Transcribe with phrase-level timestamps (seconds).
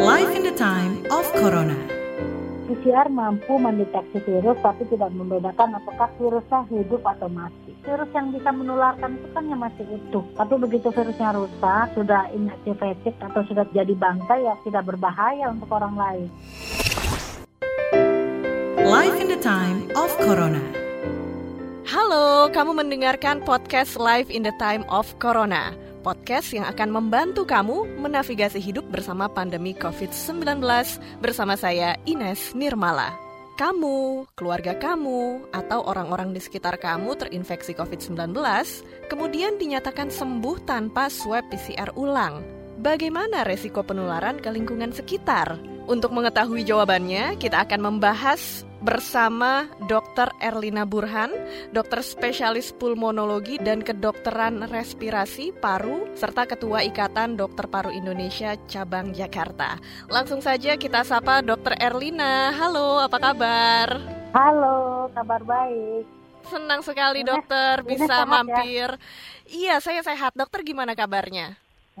[0.00, 1.76] Life in the time of Corona.
[2.64, 7.76] PCR mampu mendeteksi virus tapi tidak membedakan apakah virusnya hidup atau mati.
[7.84, 10.24] Virus yang bisa menularkan itu kan yang masih utuh.
[10.40, 15.92] Tapi begitu virusnya rusak, sudah inactivated atau sudah jadi bangsa ya tidak berbahaya untuk orang
[15.92, 16.28] lain.
[18.80, 20.64] Life in the time of Corona.
[21.84, 25.76] Halo, kamu mendengarkan podcast Live in the Time of Corona.
[26.00, 30.64] Podcast yang akan membantu kamu menavigasi hidup bersama pandemi COVID-19
[31.20, 33.12] bersama saya Ines Nirmala.
[33.60, 38.32] Kamu, keluarga kamu, atau orang-orang di sekitar kamu terinfeksi COVID-19
[39.12, 42.40] kemudian dinyatakan sembuh tanpa swab PCR ulang.
[42.80, 45.60] Bagaimana resiko penularan ke lingkungan sekitar?
[45.84, 50.32] Untuk mengetahui jawabannya, kita akan membahas bersama Dr.
[50.40, 51.30] Erlina Burhan,
[51.70, 59.76] dokter spesialis pulmonologi dan kedokteran respirasi paru, serta Ketua Ikatan Dokter Paru Indonesia Cabang Jakarta.
[60.08, 61.76] Langsung saja kita sapa Dr.
[61.76, 62.56] Erlina.
[62.56, 63.88] Halo, apa kabar?
[64.32, 66.04] Halo, kabar baik.
[66.48, 68.96] Senang sekali dokter bisa mampir.
[68.96, 68.98] Ya?
[69.50, 70.32] Iya, saya sehat.
[70.32, 71.54] Dokter gimana kabarnya?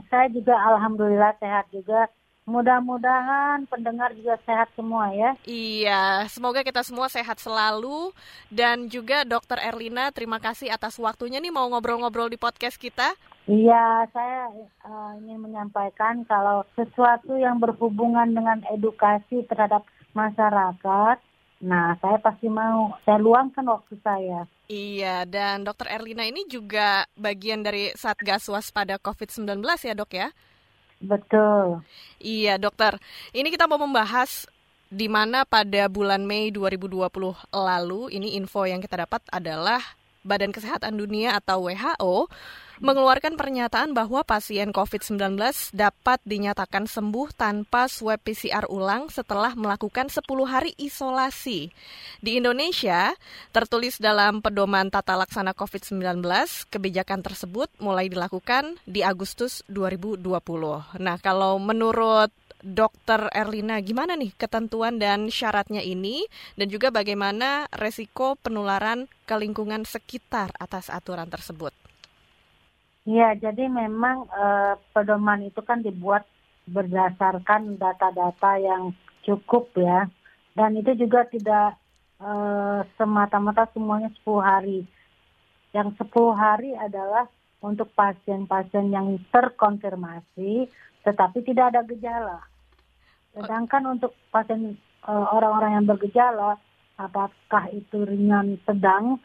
[0.08, 2.08] Saya juga alhamdulillah sehat juga
[2.50, 5.38] Mudah-mudahan pendengar juga sehat semua ya.
[5.46, 8.10] Iya, semoga kita semua sehat selalu
[8.50, 13.14] dan juga Dokter Erlina terima kasih atas waktunya nih mau ngobrol-ngobrol di podcast kita.
[13.46, 14.50] Iya, saya
[14.82, 21.22] uh, ingin menyampaikan kalau sesuatu yang berhubungan dengan edukasi terhadap masyarakat,
[21.62, 24.50] nah saya pasti mau saya luangkan waktu saya.
[24.70, 30.30] Iya, dan Dokter Erlina ini juga bagian dari Satgas Waspada COVID-19 ya dok ya?
[31.00, 31.80] Betul.
[32.20, 33.00] Iya, dokter.
[33.32, 34.44] Ini kita mau membahas
[34.90, 37.08] di mana pada bulan Mei 2020
[37.54, 39.80] lalu, ini info yang kita dapat adalah
[40.22, 42.28] Badan Kesehatan Dunia atau WHO
[42.80, 45.36] mengeluarkan pernyataan bahwa pasien COVID-19
[45.76, 51.68] dapat dinyatakan sembuh tanpa swab PCR ulang setelah melakukan 10 hari isolasi.
[52.24, 53.12] Di Indonesia,
[53.52, 56.24] tertulis dalam pedoman tata laksana COVID-19,
[56.72, 60.24] kebijakan tersebut mulai dilakukan di Agustus 2020.
[60.96, 66.28] Nah, kalau menurut Dokter Erlina, gimana nih ketentuan dan syaratnya ini
[66.60, 71.72] dan juga bagaimana resiko penularan ke lingkungan sekitar atas aturan tersebut?
[73.08, 76.28] Iya, jadi memang uh, pedoman itu kan dibuat
[76.68, 78.92] berdasarkan data-data yang
[79.24, 80.04] cukup ya.
[80.52, 81.80] Dan itu juga tidak
[82.20, 84.80] uh, semata-mata semuanya 10 hari.
[85.72, 87.24] Yang 10 hari adalah
[87.64, 90.68] untuk pasien-pasien yang terkonfirmasi
[91.00, 92.49] tetapi tidak ada gejala.
[93.34, 94.74] Sedangkan untuk pasien
[95.06, 96.58] uh, orang-orang yang bergejala,
[96.98, 99.22] apakah itu ringan, sedang,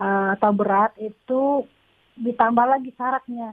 [0.00, 1.64] uh, atau berat, itu
[2.16, 3.52] ditambah lagi syaratnya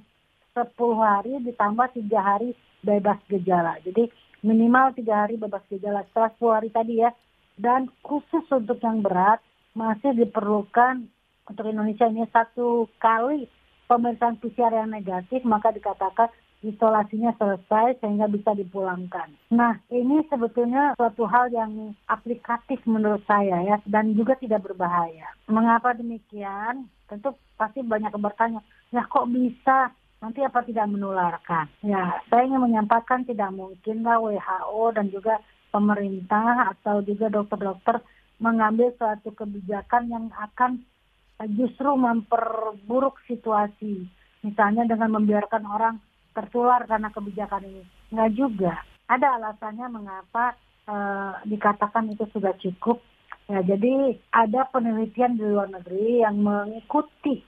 [0.55, 2.55] 10 hari ditambah tiga hari
[2.85, 3.81] bebas gejala.
[3.83, 4.07] Jadi
[4.45, 7.11] minimal tiga hari bebas gejala setelah 10 hari tadi ya.
[7.53, 9.41] Dan khusus untuk yang berat
[9.77, 11.05] masih diperlukan
[11.49, 13.49] untuk Indonesia ini satu kali
[13.89, 16.31] pemeriksaan PCR yang negatif maka dikatakan
[16.63, 19.29] isolasinya selesai sehingga bisa dipulangkan.
[19.51, 25.27] Nah, ini sebetulnya suatu hal yang aplikatif menurut saya ya dan juga tidak berbahaya.
[25.51, 26.87] Mengapa demikian?
[27.11, 29.91] Tentu pasti banyak yang bertanya, ya kok bisa?
[30.23, 31.67] Nanti apa tidak menularkan?
[31.83, 35.43] Ya, saya ingin menyampaikan tidak mungkin lah WHO dan juga
[35.75, 37.99] pemerintah atau juga dokter-dokter
[38.39, 40.79] mengambil suatu kebijakan yang akan
[41.59, 44.07] justru memperburuk situasi.
[44.43, 45.95] Misalnya dengan membiarkan orang
[46.33, 47.83] tertular karena kebijakan ini.
[48.11, 48.73] Enggak juga.
[49.07, 50.57] Ada alasannya mengapa
[50.89, 52.99] uh, dikatakan itu sudah cukup.
[53.51, 57.43] Ya, jadi ada penelitian di luar negeri yang mengikuti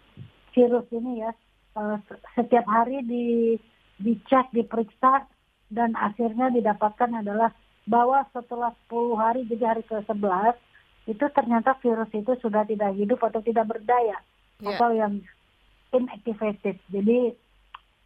[0.52, 1.32] virus ini ya
[1.80, 1.98] uh,
[2.36, 3.56] setiap hari di
[4.00, 5.24] dicek, diperiksa
[5.72, 7.52] dan akhirnya didapatkan adalah
[7.88, 10.58] bahwa setelah 10 hari jadi hari ke-11
[11.06, 14.18] itu ternyata virus itu sudah tidak hidup atau tidak berdaya
[14.60, 14.74] yeah.
[14.74, 15.22] atau yang
[15.94, 16.82] inactivated.
[16.90, 17.38] Jadi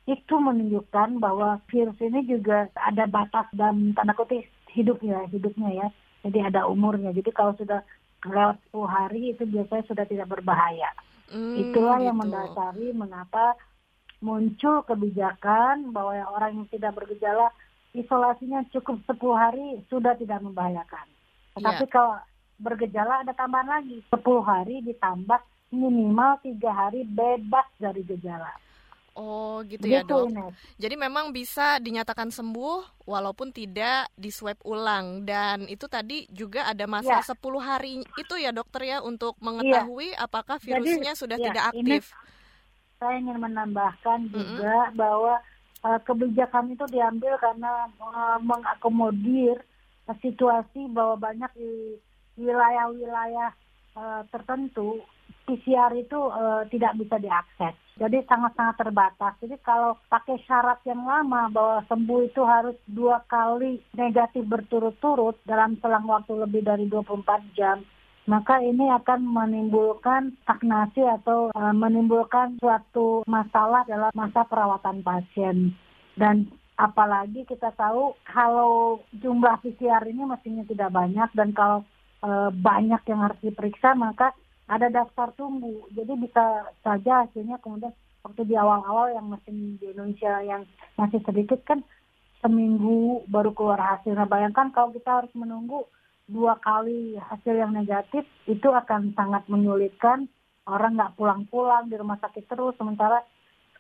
[0.08, 5.88] itu menunjukkan bahwa virus ini juga ada batas dan tanda kutip hidupnya, hidupnya ya.
[6.26, 7.16] Jadi ada umurnya.
[7.16, 7.84] Jadi kalau sudah
[8.28, 10.92] lewat 10 hari itu biasanya sudah tidak berbahaya.
[11.30, 12.08] Hmm, Itulah gitu.
[12.10, 13.56] yang mendasari mengapa
[14.20, 17.54] muncul kebijakan bahwa orang yang tidak bergejala
[17.96, 21.08] isolasinya cukup 10 hari sudah tidak membahayakan.
[21.56, 21.94] Tetapi yeah.
[21.94, 22.16] kalau
[22.60, 25.40] bergejala ada tambahan lagi 10 hari ditambah
[25.72, 28.52] minimal tiga hari bebas dari gejala.
[29.20, 30.32] Oh gitu, ya dok.
[30.80, 36.88] Jadi memang bisa dinyatakan sembuh walaupun tidak di swab ulang dan itu tadi juga ada
[36.88, 37.36] masa ya.
[37.36, 39.44] 10 hari itu ya dokter ya untuk iya.
[39.44, 40.24] mengetahui ya.
[40.24, 42.04] apakah virusnya Jadi, sudah ya, tidak aktif.
[42.16, 44.96] Ini saya ingin menambahkan juga mm -hmm.
[44.96, 45.34] bahwa
[45.84, 49.60] uh, kebijakan itu diambil karena uh, mengakomodir
[50.24, 52.00] situasi bahwa banyak di
[52.40, 53.52] wilayah-wilayah
[53.94, 55.04] uh, tertentu
[55.50, 57.74] PCR itu uh, tidak bisa diakses.
[57.98, 59.34] Jadi sangat-sangat terbatas.
[59.42, 65.76] Jadi kalau pakai syarat yang lama bahwa sembuh itu harus dua kali negatif berturut-turut dalam
[65.82, 67.82] selang waktu lebih dari 24 jam,
[68.30, 75.74] maka ini akan menimbulkan stagnasi atau uh, menimbulkan suatu masalah dalam masa perawatan pasien.
[76.14, 76.46] Dan
[76.80, 81.84] apalagi kita tahu kalau jumlah PCR ini mestinya tidak banyak dan kalau
[82.24, 84.32] uh, banyak yang harus diperiksa maka
[84.70, 85.90] ada daftar tunggu.
[85.98, 90.62] Jadi bisa saja hasilnya kemudian waktu di awal-awal yang masih di Indonesia yang
[90.94, 91.82] masih sedikit kan
[92.46, 94.14] seminggu baru keluar hasil.
[94.14, 95.90] Nah bayangkan kalau kita harus menunggu
[96.30, 100.30] dua kali hasil yang negatif itu akan sangat menyulitkan
[100.70, 103.26] orang nggak pulang-pulang di rumah sakit terus sementara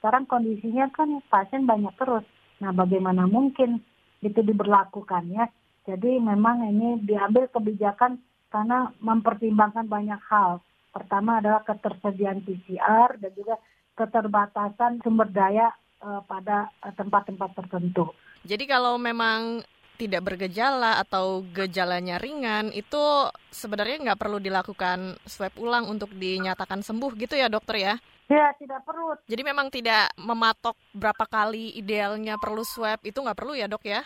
[0.01, 2.25] sekarang kondisinya kan pasien banyak terus.
[2.65, 3.77] Nah bagaimana mungkin
[4.25, 5.45] itu diberlakukan ya?
[5.85, 8.17] Jadi memang ini diambil kebijakan
[8.49, 10.57] karena mempertimbangkan banyak hal
[10.89, 13.55] Pertama adalah ketersediaan PCR dan juga
[13.93, 15.69] keterbatasan sumber daya
[16.01, 18.09] uh, pada eh, tempat-tempat tertentu.
[18.47, 19.61] Jadi kalau memang
[19.99, 27.11] tidak bergejala atau gejalanya ringan itu sebenarnya nggak perlu dilakukan swab ulang untuk dinyatakan sembuh
[27.19, 27.93] gitu ya dokter ya?
[28.31, 29.19] Ya tidak perlu.
[29.27, 33.99] Jadi memang tidak mematok berapa kali idealnya perlu swab itu nggak perlu ya dok ya?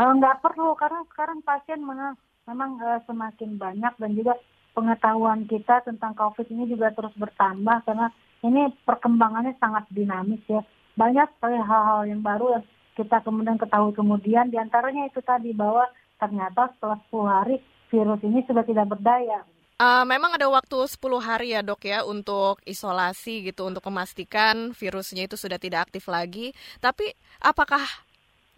[0.00, 2.16] Uh, nggak perlu karena sekarang pasien memang,
[2.48, 4.32] memang semakin banyak dan juga
[4.72, 8.08] pengetahuan kita tentang COVID ini juga terus bertambah karena
[8.40, 10.64] ini perkembangannya sangat dinamis ya.
[10.96, 12.64] Banyak sekali hal-hal yang baru yang
[12.96, 15.88] kita kemudian ketahui kemudian di antaranya itu tadi bahwa
[16.20, 17.56] ternyata setelah 10 hari
[17.88, 19.40] virus ini sudah tidak berdaya.
[19.80, 25.24] Uh, memang ada waktu 10 hari ya dok ya untuk isolasi gitu untuk memastikan virusnya
[25.24, 26.52] itu sudah tidak aktif lagi.
[26.84, 27.08] Tapi
[27.40, 27.80] apakah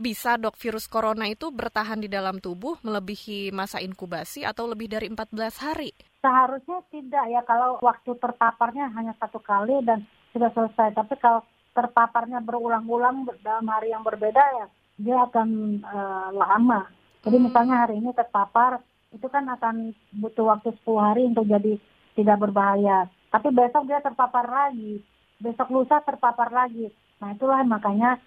[0.02, 5.06] bisa dok virus corona itu bertahan di dalam tubuh melebihi masa inkubasi atau lebih dari
[5.06, 5.30] 14
[5.62, 5.94] hari?
[6.18, 10.02] Seharusnya tidak ya kalau waktu terpaparnya hanya satu kali dan
[10.34, 10.98] sudah selesai.
[10.98, 14.66] Tapi kalau terpaparnya berulang-ulang dalam hari yang berbeda ya
[14.98, 16.90] dia akan uh, lama.
[17.22, 17.44] Jadi hmm.
[17.48, 18.82] misalnya hari ini terpapar
[19.12, 21.78] itu kan akan butuh waktu 10 hari untuk jadi
[22.18, 23.08] tidak berbahaya.
[23.32, 25.00] Tapi besok dia terpapar lagi,
[25.40, 26.92] besok lusa terpapar lagi.
[27.20, 28.20] Nah itulah makanya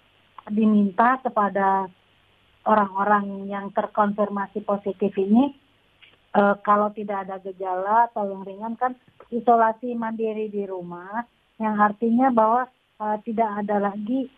[0.50, 1.90] diminta kepada
[2.66, 5.54] orang-orang yang terkonfirmasi positif ini
[6.34, 8.92] e, kalau tidak ada gejala atau yang ringan kan
[9.30, 11.24] isolasi mandiri di rumah
[11.62, 12.66] yang artinya bahwa
[12.98, 14.30] e, tidak ada lagi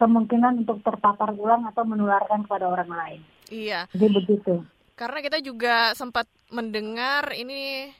[0.00, 3.20] kemungkinan untuk terpapar ulang atau menularkan kepada orang lain.
[3.52, 3.84] Iya.
[3.92, 4.54] Jadi begitu.
[4.96, 7.92] Karena kita juga sempat mendengar ini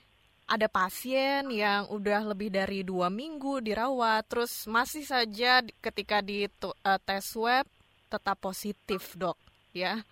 [0.51, 6.99] ada pasien yang udah lebih dari dua minggu dirawat, terus masih saja ketika di uh,
[7.07, 7.63] tes swab
[8.11, 9.39] tetap positif dok,
[9.71, 10.03] ya.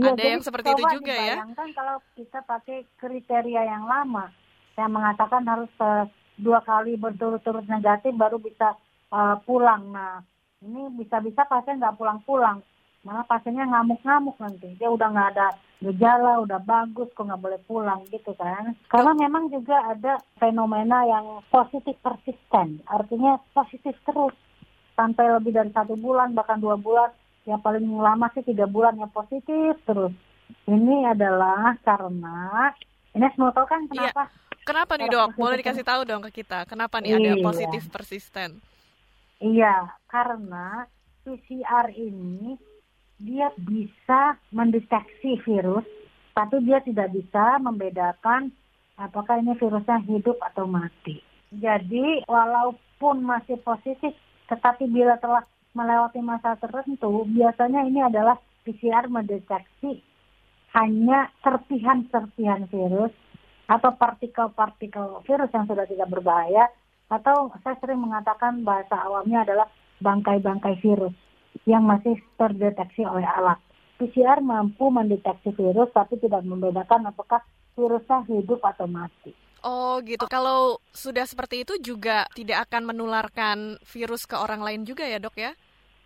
[0.00, 1.44] ya ada yang seperti itu juga ya.
[1.76, 4.32] kalau kita pakai kriteria yang lama,
[4.80, 6.08] yang mengatakan harus uh,
[6.40, 8.72] dua kali berturut-turut negatif baru bisa
[9.12, 9.92] uh, pulang.
[9.92, 10.24] Nah,
[10.64, 12.64] ini bisa-bisa pasien nggak pulang-pulang,
[13.06, 14.74] malah pasiennya ngamuk-ngamuk nanti.
[14.74, 19.52] Dia udah nggak ada gejala udah bagus kok nggak boleh pulang gitu kan karena memang
[19.52, 24.32] juga ada fenomena yang positif persisten artinya positif terus
[24.96, 27.12] sampai lebih dari satu bulan bahkan dua bulan
[27.44, 30.16] yang paling lama sih tiga bulan yang positif terus
[30.64, 32.72] ini adalah karena
[33.12, 34.08] ini semua tahu kan iya.
[34.10, 34.44] kenapa iya.
[34.66, 35.38] Kenapa nih dok?
[35.38, 36.66] Boleh dikasih tahu dong ke kita.
[36.66, 37.18] Kenapa nih iya.
[37.22, 38.58] ada positif persisten?
[39.38, 40.90] Iya, karena
[41.22, 42.58] PCR ini
[43.16, 45.84] dia bisa mendeteksi virus,
[46.36, 48.52] tapi dia tidak bisa membedakan
[49.00, 51.24] apakah ini virusnya hidup atau mati.
[51.52, 54.12] Jadi walaupun masih positif,
[54.52, 60.00] tetapi bila telah melewati masa tertentu, biasanya ini adalah PCR mendeteksi
[60.76, 63.12] hanya serpihan-serpihan virus
[63.66, 66.68] atau partikel-partikel virus yang sudah tidak berbahaya
[67.08, 69.68] atau saya sering mengatakan bahasa awamnya adalah
[70.02, 71.14] bangkai-bangkai virus
[71.64, 73.56] yang masih terdeteksi oleh alat.
[73.96, 77.40] PCR mampu mendeteksi virus tapi tidak membedakan apakah
[77.72, 79.32] virusnya hidup atau mati.
[79.64, 80.28] Oh gitu.
[80.28, 85.36] Kalau sudah seperti itu juga tidak akan menularkan virus ke orang lain juga ya dok
[85.40, 85.56] ya?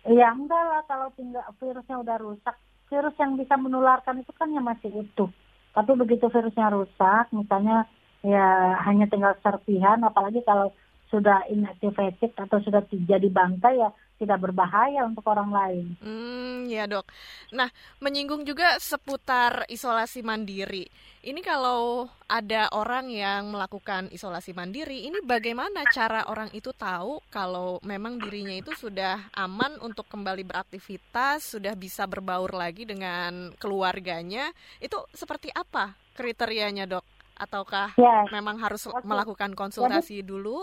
[0.07, 2.55] Iya enggak lah kalau tinggal virusnya udah rusak.
[2.89, 5.29] Virus yang bisa menularkan itu kan yang masih utuh.
[5.71, 7.87] Tapi begitu virusnya rusak, misalnya
[8.25, 10.75] ya hanya tinggal serpihan, apalagi kalau
[11.11, 13.91] sudah inactivated atau sudah jadi bangkai ya
[14.21, 15.85] tidak berbahaya untuk orang lain.
[15.97, 17.09] Hmm, ya dok.
[17.57, 20.85] Nah, menyinggung juga seputar isolasi mandiri.
[21.25, 27.81] Ini kalau ada orang yang melakukan isolasi mandiri, ini bagaimana cara orang itu tahu kalau
[27.81, 34.53] memang dirinya itu sudah aman untuk kembali beraktivitas, sudah bisa berbaur lagi dengan keluarganya?
[34.77, 37.05] Itu seperti apa kriterianya dok?
[37.41, 38.29] Ataukah ya.
[38.29, 40.61] memang harus melakukan konsultasi Jadi, dulu?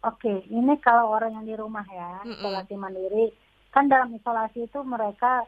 [0.00, 2.34] Oke, ini kalau orang yang di rumah ya, mm -mm.
[2.40, 3.26] isolasi mandiri,
[3.68, 5.44] kan dalam isolasi itu mereka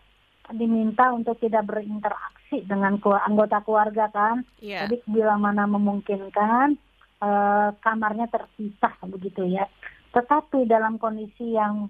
[0.52, 4.44] diminta untuk tidak berinteraksi dengan anggota keluarga kan.
[4.60, 4.84] Yeah.
[4.84, 6.76] Jadi bila mana memungkinkan
[7.22, 9.70] uh, kamarnya terpisah begitu ya.
[10.12, 11.88] Tetapi dalam kondisi yang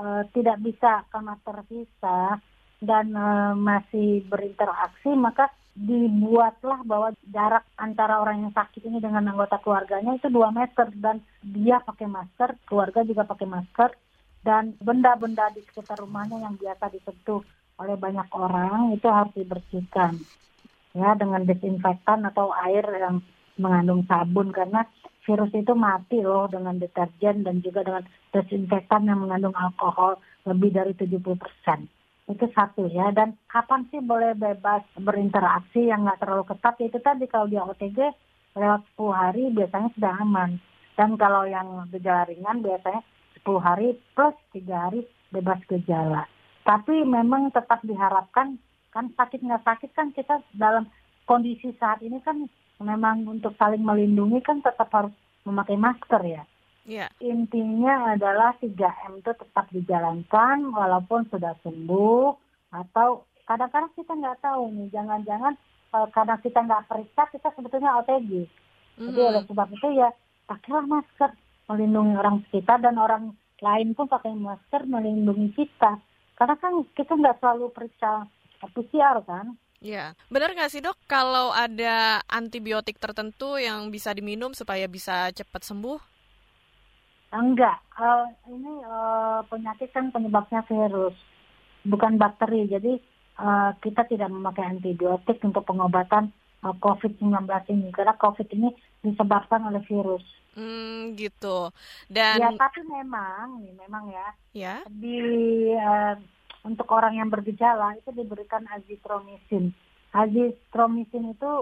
[0.00, 2.40] uh, tidak bisa kamar terpisah
[2.82, 9.56] dan uh, masih berinteraksi, maka dibuatlah bahwa jarak antara orang yang sakit ini dengan anggota
[9.64, 10.92] keluarganya itu dua meter.
[10.92, 13.90] Dan dia pakai masker, keluarga juga pakai masker.
[14.42, 17.40] Dan benda-benda di sekitar rumahnya yang biasa disentuh
[17.80, 20.18] oleh banyak orang itu harus dibersihkan
[20.92, 23.22] ya dengan desinfektan atau air yang
[23.56, 24.52] mengandung sabun.
[24.52, 24.84] Karena
[25.24, 30.92] virus itu mati loh dengan deterjen dan juga dengan desinfektan yang mengandung alkohol lebih dari
[30.98, 32.01] 70 persen
[32.32, 33.12] itu satu ya.
[33.12, 36.74] Dan kapan sih boleh bebas berinteraksi yang nggak terlalu ketat?
[36.80, 37.98] Itu tadi kalau dia OTG
[38.56, 40.50] lewat 10 hari biasanya sudah aman.
[40.96, 43.00] Dan kalau yang gejala ringan biasanya
[43.40, 45.00] 10 hari plus 3 hari
[45.32, 46.28] bebas gejala.
[46.62, 48.60] Tapi memang tetap diharapkan
[48.92, 50.84] kan sakit nggak sakit kan kita dalam
[51.24, 52.44] kondisi saat ini kan
[52.76, 55.14] memang untuk saling melindungi kan tetap harus
[55.48, 56.44] memakai masker ya
[56.82, 57.10] Yeah.
[57.22, 62.34] Intinya adalah 3M itu tetap dijalankan walaupun sudah sembuh
[62.74, 65.54] atau kadang-kadang kita nggak tahu nih, jangan-jangan
[65.94, 68.50] uh, karena kita nggak periksa kita sebetulnya OTG.
[68.98, 69.06] Mm.
[69.14, 70.10] Jadi oleh sebab itu ya
[70.50, 71.30] pakailah masker
[71.70, 73.30] melindungi orang sekitar dan orang
[73.62, 76.02] lain pun pakai masker melindungi kita.
[76.34, 78.26] Karena kan kita nggak selalu periksa
[78.58, 79.54] PCR kan.
[79.82, 85.66] Ya, benar nggak sih dok kalau ada antibiotik tertentu yang bisa diminum supaya bisa cepat
[85.66, 86.11] sembuh?
[87.32, 91.16] Enggak, uh, ini uh, penyakit kan penyebabnya virus,
[91.80, 92.68] bukan bakteri.
[92.68, 93.00] Jadi
[93.40, 96.28] uh, kita tidak memakai antibiotik untuk pengobatan
[96.60, 98.68] uh, COVID-19 ini karena COVID ini
[99.00, 100.20] disebabkan oleh virus.
[100.52, 101.72] Hmm, gitu.
[102.12, 104.76] Dan ya tapi memang, nih memang ya, ya.
[104.92, 105.16] di
[105.72, 106.12] uh,
[106.68, 109.72] untuk orang yang bergejala itu diberikan azitromisin.
[110.12, 111.52] Azitromisin itu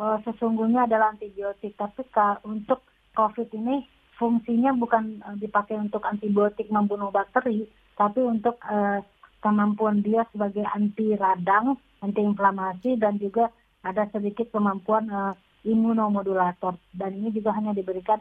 [0.00, 2.08] uh, sesungguhnya adalah antibiotik, tapi
[2.48, 2.80] untuk
[3.12, 7.64] COVID ini fungsinya bukan uh, dipakai untuk antibiotik membunuh bakteri,
[7.96, 9.00] tapi untuk uh,
[9.40, 13.48] kemampuan dia sebagai anti radang, anti inflamasi dan juga
[13.80, 15.32] ada sedikit kemampuan uh,
[15.64, 18.20] imunomodulator dan ini juga hanya diberikan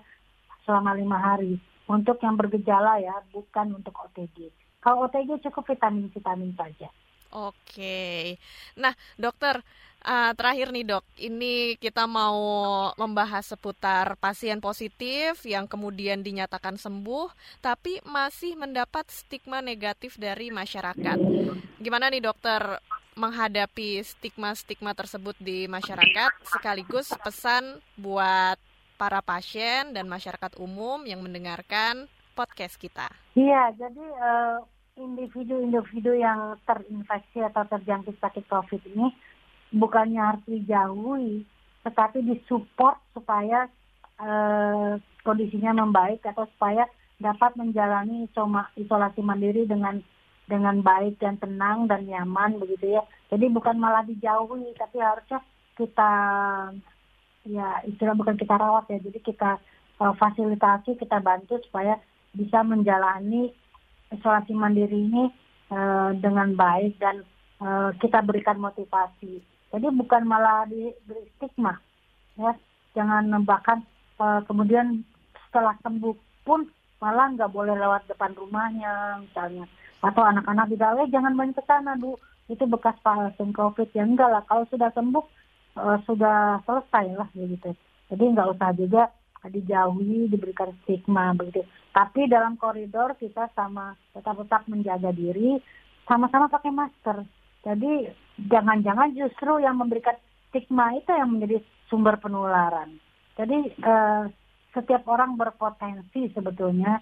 [0.63, 1.59] selama lima hari
[1.91, 4.47] untuk yang bergejala ya, bukan untuk OTG.
[4.79, 6.87] Kalau OTG cukup vitamin-vitamin saja.
[7.29, 8.37] Oke,
[8.77, 9.61] nah dokter
[9.99, 12.39] Uh, terakhir nih dok, ini kita mau
[12.95, 17.27] membahas seputar pasien positif yang kemudian dinyatakan sembuh,
[17.59, 21.19] tapi masih mendapat stigma negatif dari masyarakat.
[21.83, 22.79] Gimana nih dokter
[23.19, 28.55] menghadapi stigma-stigma tersebut di masyarakat, sekaligus pesan buat
[28.95, 32.07] para pasien dan masyarakat umum yang mendengarkan
[32.39, 33.11] podcast kita.
[33.35, 34.63] Iya, jadi uh,
[34.99, 39.07] individu-individu yang terinfeksi atau terjangkit sakit COVID ini
[39.71, 41.47] bukannya harus dijauhi,
[41.87, 43.71] tetapi disupport supaya
[44.19, 46.85] uh, kondisinya membaik atau supaya
[47.19, 48.27] dapat menjalani
[48.75, 49.99] isolasi mandiri dengan
[50.49, 53.03] dengan baik dan tenang dan nyaman begitu ya.
[53.29, 55.39] Jadi bukan malah dijauhi, tapi harusnya
[55.77, 56.11] kita
[57.45, 58.97] ya istilah bukan kita rawat ya.
[58.97, 59.61] Jadi kita
[60.01, 62.01] uh, fasilitasi, kita bantu supaya
[62.33, 63.53] bisa menjalani
[64.13, 65.29] isolasi mandiri ini
[65.73, 67.21] uh, dengan baik dan
[67.61, 69.41] uh, kita berikan motivasi.
[69.69, 71.77] Jadi bukan malah diberi stigma,
[72.37, 72.57] ya.
[72.97, 73.85] Jangan bahkan
[74.17, 75.05] uh, kemudian
[75.47, 76.65] setelah sembuh pun
[76.97, 79.69] malah nggak boleh lewat depan rumahnya misalnya.
[80.01, 82.17] Atau anak-anak tidak, eh jangan main ke sana, Bu.
[82.49, 83.93] Itu bekas pasien COVID.
[83.93, 85.25] Ya enggak lah, kalau sudah sembuh,
[85.77, 87.77] uh, sudah selesai lah begitu.
[88.09, 89.03] Jadi nggak usah juga
[89.47, 91.63] dijauhi, diberikan stigma begitu.
[91.95, 95.55] Tapi dalam koridor kita sama tetap tetap menjaga diri,
[96.03, 97.23] sama-sama pakai masker.
[97.63, 98.11] Jadi
[98.51, 100.19] jangan-jangan justru yang memberikan
[100.49, 102.99] stigma itu yang menjadi sumber penularan.
[103.39, 104.23] Jadi eh,
[104.75, 106.99] setiap orang berpotensi sebetulnya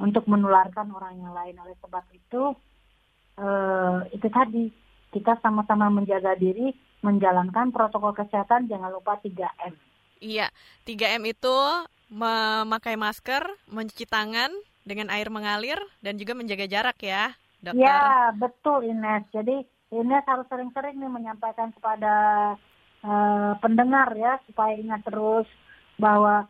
[0.00, 1.56] untuk menularkan orang yang lain.
[1.60, 2.42] Oleh sebab itu
[3.36, 4.64] eh, itu tadi
[5.14, 6.74] kita sama-sama menjaga diri,
[7.06, 9.93] menjalankan protokol kesehatan, jangan lupa 3M.
[10.24, 10.48] Iya,
[10.88, 11.56] 3M itu
[12.08, 14.48] memakai masker, mencuci tangan
[14.88, 17.84] dengan air mengalir dan juga menjaga jarak ya, dokter.
[17.84, 19.28] Ya, betul Ines.
[19.36, 22.14] Jadi Ines harus sering-sering nih menyampaikan kepada
[23.04, 25.44] uh, pendengar ya supaya ingat terus
[26.00, 26.48] bahwa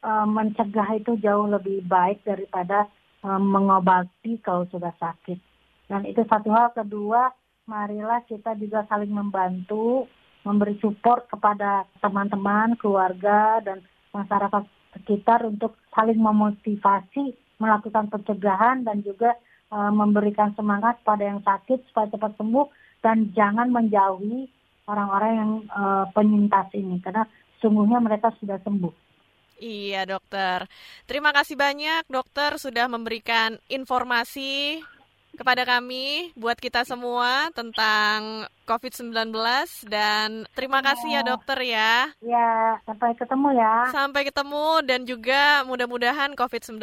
[0.00, 2.88] uh, mencegah itu jauh lebih baik daripada
[3.20, 5.36] uh, mengobati kalau sudah sakit.
[5.92, 6.72] Dan itu satu hal.
[6.72, 7.28] Kedua,
[7.68, 10.08] marilah kita juga saling membantu,
[10.44, 13.80] memberi support kepada teman-teman, keluarga, dan
[14.12, 19.34] masyarakat sekitar untuk saling memotivasi melakukan pencegahan dan juga
[19.72, 22.66] uh, memberikan semangat pada yang sakit supaya cepat sembuh
[23.02, 24.46] dan jangan menjauhi
[24.86, 27.24] orang-orang yang uh, penyintas ini karena
[27.58, 28.92] sungguhnya mereka sudah sembuh.
[29.54, 30.66] Iya dokter,
[31.06, 34.82] terima kasih banyak dokter sudah memberikan informasi
[35.36, 39.34] kepada kami buat kita semua tentang COVID-19
[39.86, 42.08] dan terima kasih ya dokter ya.
[42.24, 43.74] Ya, sampai ketemu ya.
[43.92, 46.80] Sampai ketemu dan juga mudah-mudahan COVID-19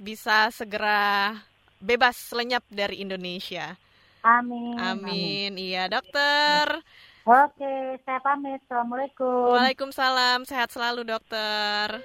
[0.00, 1.36] bisa segera
[1.78, 3.76] bebas lenyap dari Indonesia.
[4.24, 4.74] Amin.
[4.80, 5.52] Amin.
[5.52, 5.52] Amin.
[5.60, 6.82] Iya, dokter.
[7.28, 8.56] Oke, saya pamit.
[8.66, 9.52] Assalamualaikum.
[9.52, 10.48] Waalaikumsalam.
[10.48, 12.00] Sehat selalu, dokter.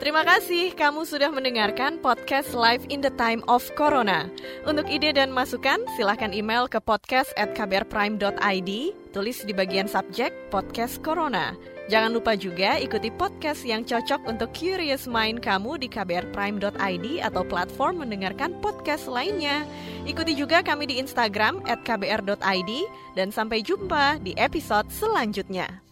[0.00, 4.32] Terima kasih kamu sudah mendengarkan podcast Live in the Time of Corona.
[4.64, 8.70] Untuk ide dan masukan, silahkan email ke podcast at kbrprime.id,
[9.12, 11.52] tulis di bagian subjek podcast Corona.
[11.90, 18.06] Jangan lupa juga ikuti podcast yang cocok untuk curious mind kamu di kbrprime.id atau platform
[18.06, 19.66] mendengarkan podcast lainnya.
[20.06, 22.72] Ikuti juga kami di Instagram at kbr.id
[23.18, 25.82] dan sampai jumpa di episode selanjutnya.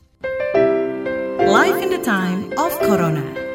[1.48, 3.47] Life in the time of Corona.